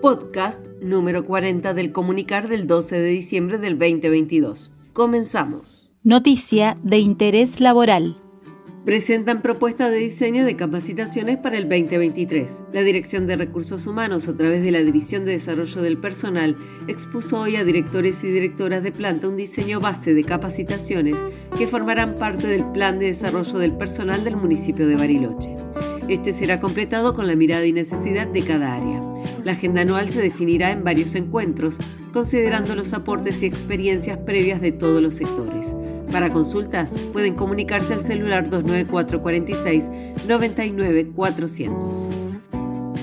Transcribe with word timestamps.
Podcast 0.00 0.66
número 0.80 1.26
40 1.26 1.74
del 1.74 1.92
comunicar 1.92 2.48
del 2.48 2.66
12 2.66 2.98
de 2.98 3.08
diciembre 3.08 3.58
del 3.58 3.78
2022. 3.78 4.72
Comenzamos. 4.92 5.90
Noticia 6.02 6.78
de 6.82 6.98
interés 6.98 7.60
laboral. 7.60 8.16
Presentan 8.86 9.42
propuesta 9.42 9.90
de 9.90 9.98
diseño 9.98 10.46
de 10.46 10.56
capacitaciones 10.56 11.36
para 11.36 11.58
el 11.58 11.68
2023. 11.68 12.62
La 12.72 12.80
Dirección 12.80 13.26
de 13.26 13.36
Recursos 13.36 13.86
Humanos, 13.86 14.26
a 14.26 14.34
través 14.34 14.64
de 14.64 14.70
la 14.70 14.80
División 14.80 15.26
de 15.26 15.32
Desarrollo 15.32 15.82
del 15.82 15.98
Personal, 15.98 16.56
expuso 16.88 17.38
hoy 17.38 17.56
a 17.56 17.64
directores 17.64 18.24
y 18.24 18.28
directoras 18.28 18.82
de 18.82 18.92
planta 18.92 19.28
un 19.28 19.36
diseño 19.36 19.80
base 19.80 20.14
de 20.14 20.24
capacitaciones 20.24 21.18
que 21.58 21.66
formarán 21.66 22.14
parte 22.14 22.46
del 22.46 22.64
Plan 22.72 22.98
de 22.98 23.06
Desarrollo 23.06 23.58
del 23.58 23.76
Personal 23.76 24.24
del 24.24 24.36
municipio 24.36 24.88
de 24.88 24.96
Bariloche. 24.96 25.54
Este 26.10 26.32
será 26.32 26.58
completado 26.58 27.14
con 27.14 27.28
la 27.28 27.36
mirada 27.36 27.64
y 27.66 27.72
necesidad 27.72 28.26
de 28.26 28.42
cada 28.42 28.74
área. 28.74 29.00
La 29.44 29.52
agenda 29.52 29.82
anual 29.82 30.08
se 30.08 30.20
definirá 30.20 30.72
en 30.72 30.82
varios 30.82 31.14
encuentros, 31.14 31.78
considerando 32.12 32.74
los 32.74 32.92
aportes 32.92 33.40
y 33.44 33.46
experiencias 33.46 34.18
previas 34.18 34.60
de 34.60 34.72
todos 34.72 35.00
los 35.00 35.14
sectores. 35.14 35.76
Para 36.10 36.32
consultas 36.32 36.96
pueden 37.12 37.36
comunicarse 37.36 37.94
al 37.94 38.02
celular 38.02 38.50
29446 38.50 39.88
99400. 40.26 41.96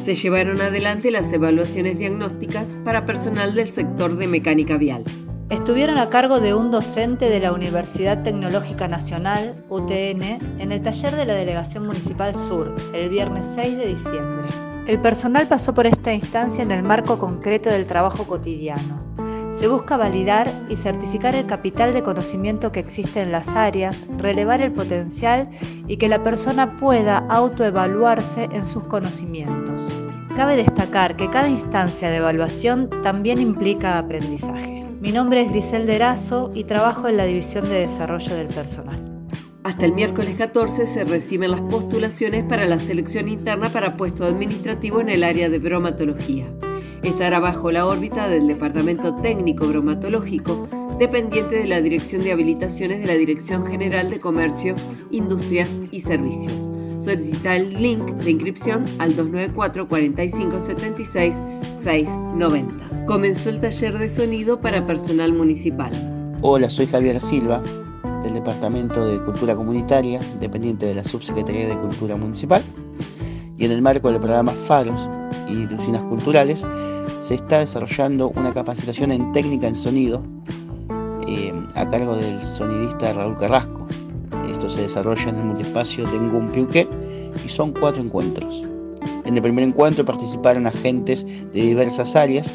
Se 0.03 0.13
llevaron 0.13 0.59
adelante 0.59 1.09
las 1.09 1.31
evaluaciones 1.31 1.97
diagnósticas 1.97 2.75
para 2.83 3.05
personal 3.05 3.55
del 3.55 3.69
sector 3.69 4.17
de 4.17 4.27
mecánica 4.27 4.75
vial. 4.75 5.05
Estuvieron 5.49 5.97
a 5.97 6.09
cargo 6.09 6.41
de 6.41 6.53
un 6.53 6.71
docente 6.71 7.29
de 7.29 7.39
la 7.39 7.53
Universidad 7.53 8.21
Tecnológica 8.21 8.89
Nacional, 8.89 9.63
UTN, 9.69 10.59
en 10.59 10.71
el 10.73 10.81
taller 10.81 11.15
de 11.15 11.25
la 11.25 11.35
Delegación 11.35 11.87
Municipal 11.87 12.35
Sur, 12.35 12.75
el 12.93 13.07
viernes 13.07 13.45
6 13.55 13.77
de 13.77 13.87
diciembre. 13.87 14.49
El 14.87 14.99
personal 14.99 15.47
pasó 15.47 15.73
por 15.73 15.87
esta 15.87 16.13
instancia 16.13 16.61
en 16.61 16.71
el 16.71 16.83
marco 16.83 17.17
concreto 17.17 17.69
del 17.69 17.85
trabajo 17.85 18.25
cotidiano. 18.25 19.01
Se 19.57 19.69
busca 19.69 19.95
validar 19.95 20.51
y 20.67 20.75
certificar 20.75 21.33
el 21.33 21.45
capital 21.45 21.93
de 21.93 22.03
conocimiento 22.03 22.73
que 22.73 22.81
existe 22.81 23.21
en 23.21 23.31
las 23.31 23.47
áreas, 23.47 24.03
relevar 24.17 24.61
el 24.61 24.73
potencial 24.73 25.49
y 25.87 25.95
que 25.95 26.09
la 26.09 26.21
persona 26.23 26.75
pueda 26.75 27.19
autoevaluarse 27.29 28.49
en 28.51 28.67
sus 28.67 28.83
conocimientos. 28.83 29.93
Cabe 30.35 30.57
destacar 30.57 31.15
que 31.15 31.29
cada 31.29 31.47
instancia 31.47 32.09
de 32.09 32.17
evaluación 32.17 32.89
también 33.01 33.39
implica 33.39 33.97
aprendizaje. 33.97 34.86
Mi 34.99 35.11
nombre 35.11 35.41
es 35.41 35.51
Grisel 35.51 35.85
Derazo 35.85 36.51
y 36.55 36.63
trabajo 36.63 37.07
en 37.07 37.17
la 37.17 37.25
División 37.25 37.65
de 37.65 37.81
Desarrollo 37.81 38.35
del 38.35 38.47
Personal. 38.47 39.27
Hasta 39.63 39.85
el 39.85 39.93
miércoles 39.93 40.35
14 40.37 40.87
se 40.87 41.03
reciben 41.03 41.51
las 41.51 41.61
postulaciones 41.61 42.43
para 42.43 42.65
la 42.65 42.79
selección 42.79 43.29
interna 43.29 43.69
para 43.69 43.95
puesto 43.95 44.25
administrativo 44.25 44.99
en 44.99 45.09
el 45.09 45.23
área 45.23 45.49
de 45.49 45.59
bromatología. 45.59 46.47
Estará 47.03 47.39
bajo 47.39 47.71
la 47.71 47.85
órbita 47.85 48.27
del 48.27 48.47
Departamento 48.47 49.15
Técnico 49.17 49.67
Bromatológico, 49.67 50.67
dependiente 50.99 51.55
de 51.55 51.67
la 51.67 51.81
Dirección 51.81 52.23
de 52.23 52.31
Habilitaciones 52.31 52.99
de 52.99 53.07
la 53.07 53.13
Dirección 53.13 53.65
General 53.65 54.09
de 54.09 54.19
Comercio, 54.19 54.75
Industrias 55.11 55.69
y 55.91 55.99
Servicios. 55.99 56.69
Solicita 56.99 57.55
el 57.55 57.81
link 57.81 58.03
de 58.03 58.31
inscripción 58.31 58.85
al 58.97 59.15
294 59.15 59.87
4576 59.87 61.35
690 61.83 62.87
comenzó 63.07 63.49
el 63.49 63.61
taller 63.61 63.97
de 63.97 64.09
sonido 64.09 64.59
para 64.59 64.85
personal 64.85 65.31
municipal. 65.31 65.91
Hola, 66.41 66.69
soy 66.69 66.87
Javier 66.87 67.21
Silva, 67.21 67.63
del 68.21 68.33
Departamento 68.33 69.07
de 69.07 69.23
Cultura 69.23 69.55
Comunitaria, 69.55 70.19
dependiente 70.41 70.85
de 70.85 70.95
la 70.95 71.05
Subsecretaría 71.05 71.69
de 71.69 71.79
Cultura 71.79 72.17
Municipal. 72.17 72.61
Y 73.57 73.63
en 73.63 73.71
el 73.71 73.81
marco 73.81 74.09
del 74.11 74.19
programa 74.19 74.51
Faros 74.51 75.09
y 75.47 75.53
Lucinas 75.53 76.01
Culturales, 76.01 76.65
se 77.21 77.35
está 77.35 77.59
desarrollando 77.59 78.27
una 78.35 78.53
capacitación 78.53 79.13
en 79.13 79.31
técnica 79.31 79.67
en 79.67 79.75
sonido 79.75 80.21
eh, 81.27 81.53
a 81.75 81.87
cargo 81.87 82.15
del 82.15 82.41
sonidista 82.43 83.13
Raúl 83.13 83.37
Carrasco. 83.37 83.87
Esto 84.51 84.69
se 84.69 84.81
desarrolla 84.81 85.29
en 85.29 85.35
el 85.35 85.43
multiespacio 85.43 86.05
de 86.07 86.19
Ngumpiuque 86.19 86.87
y 87.45 87.49
son 87.49 87.73
cuatro 87.73 88.01
encuentros. 88.01 88.63
En 89.25 89.35
el 89.35 89.41
primer 89.41 89.65
encuentro 89.65 90.05
participaron 90.05 90.67
agentes 90.67 91.25
de 91.25 91.61
diversas 91.61 92.15
áreas 92.15 92.51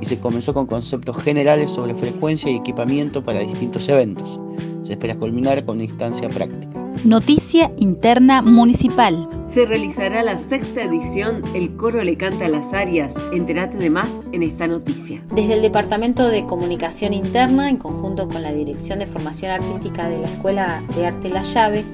y 0.00 0.06
se 0.06 0.18
comenzó 0.18 0.54
con 0.54 0.66
conceptos 0.66 1.16
generales 1.18 1.70
sobre 1.70 1.94
frecuencia 1.94 2.50
y 2.50 2.56
equipamiento 2.56 3.22
para 3.22 3.40
distintos 3.40 3.88
eventos. 3.88 4.40
Se 4.82 4.92
espera 4.92 5.16
culminar 5.16 5.64
con 5.64 5.76
una 5.76 5.84
instancia 5.84 6.28
práctica. 6.28 6.68
Noticia 7.04 7.70
interna 7.78 8.42
municipal. 8.42 9.28
Se 9.48 9.66
realizará 9.66 10.22
la 10.22 10.38
sexta 10.38 10.82
edición 10.82 11.42
El 11.54 11.76
coro 11.76 12.02
le 12.02 12.16
canta 12.16 12.46
a 12.46 12.48
las 12.48 12.72
áreas. 12.72 13.14
Entérate 13.32 13.76
de 13.76 13.90
más 13.90 14.10
en 14.32 14.42
esta 14.42 14.66
noticia. 14.66 15.22
Desde 15.32 15.54
el 15.54 15.62
Departamento 15.62 16.28
de 16.28 16.44
Comunicación 16.44 17.12
Interna, 17.12 17.68
en 17.68 17.76
conjunto 17.76 18.28
con 18.28 18.42
la 18.42 18.52
Dirección 18.52 18.98
de 18.98 19.06
Formación 19.06 19.52
Artística 19.52 20.08
de 20.08 20.18
la 20.18 20.28
Escuela 20.28 20.82
de 20.96 21.06
Arte 21.06 21.28
La 21.28 21.42
Llave, 21.42 21.84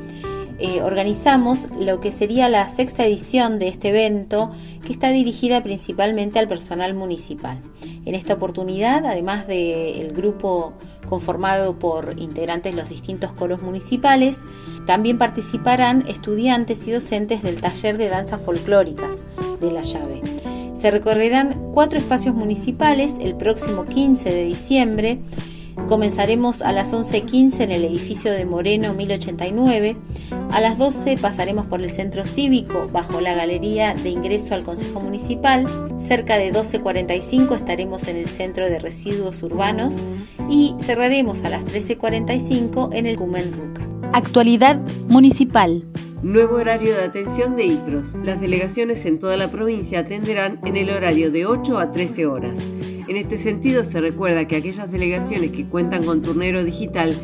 eh, 0.60 0.82
organizamos 0.82 1.68
lo 1.78 2.00
que 2.00 2.12
sería 2.12 2.48
la 2.48 2.68
sexta 2.68 3.06
edición 3.06 3.58
de 3.58 3.68
este 3.68 3.88
evento 3.88 4.52
que 4.86 4.92
está 4.92 5.10
dirigida 5.10 5.62
principalmente 5.62 6.38
al 6.38 6.48
personal 6.48 6.94
municipal. 6.94 7.62
En 8.04 8.14
esta 8.14 8.34
oportunidad, 8.34 9.06
además 9.06 9.46
del 9.46 10.12
grupo 10.12 10.74
conformado 11.08 11.78
por 11.78 12.14
integrantes 12.18 12.74
de 12.74 12.80
los 12.80 12.90
distintos 12.90 13.32
coros 13.32 13.62
municipales, 13.62 14.40
también 14.86 15.18
participarán 15.18 16.04
estudiantes 16.08 16.86
y 16.86 16.92
docentes 16.92 17.42
del 17.42 17.60
taller 17.60 17.96
de 17.98 18.08
danzas 18.08 18.40
folclóricas 18.42 19.22
de 19.60 19.70
La 19.70 19.82
Llave. 19.82 20.22
Se 20.78 20.90
recorrerán 20.90 21.70
cuatro 21.72 21.98
espacios 21.98 22.34
municipales 22.34 23.14
el 23.20 23.34
próximo 23.34 23.84
15 23.84 24.30
de 24.30 24.44
diciembre 24.44 25.20
Comenzaremos 25.88 26.62
a 26.62 26.72
las 26.72 26.92
11.15 26.92 27.60
en 27.60 27.72
el 27.72 27.84
edificio 27.84 28.32
de 28.32 28.44
Moreno 28.44 28.94
1089. 28.94 29.96
A 30.52 30.60
las 30.60 30.78
12 30.78 31.16
pasaremos 31.18 31.66
por 31.66 31.80
el 31.80 31.90
centro 31.92 32.24
cívico 32.24 32.88
bajo 32.92 33.20
la 33.20 33.34
galería 33.34 33.94
de 33.94 34.10
ingreso 34.10 34.54
al 34.54 34.64
Consejo 34.64 35.00
Municipal. 35.00 35.64
Cerca 36.00 36.38
de 36.38 36.52
12.45 36.52 37.54
estaremos 37.54 38.08
en 38.08 38.16
el 38.16 38.28
centro 38.28 38.68
de 38.68 38.80
residuos 38.80 39.42
urbanos 39.44 40.02
y 40.50 40.74
cerraremos 40.80 41.44
a 41.44 41.50
las 41.50 41.64
13.45 41.64 42.90
en 42.92 43.06
el 43.06 43.16
Cumen 43.16 43.52
Ruca. 43.52 43.86
Actualidad 44.12 44.76
municipal. 45.08 45.84
Nuevo 46.22 46.56
horario 46.56 46.96
de 46.96 47.04
atención 47.04 47.54
de 47.54 47.66
IPROS. 47.66 48.14
Las 48.24 48.40
delegaciones 48.40 49.06
en 49.06 49.20
toda 49.20 49.36
la 49.36 49.52
provincia 49.52 50.00
atenderán 50.00 50.60
en 50.64 50.76
el 50.76 50.90
horario 50.90 51.30
de 51.30 51.46
8 51.46 51.78
a 51.78 51.92
13 51.92 52.26
horas. 52.26 52.58
En 53.08 53.16
este 53.16 53.38
sentido, 53.38 53.84
se 53.84 54.00
recuerda 54.00 54.46
que 54.46 54.56
aquellas 54.56 54.90
delegaciones 54.90 55.52
que 55.52 55.66
cuentan 55.66 56.04
con 56.04 56.22
turnero 56.22 56.64
digital 56.64 57.16